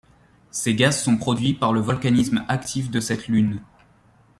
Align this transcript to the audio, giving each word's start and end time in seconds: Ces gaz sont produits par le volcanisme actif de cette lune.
Ces 0.49 0.73
gaz 0.73 0.99
sont 0.99 1.15
produits 1.15 1.53
par 1.53 1.73
le 1.73 1.79
volcanisme 1.79 2.43
actif 2.47 2.89
de 2.89 2.99
cette 2.99 3.27
lune. 3.27 3.61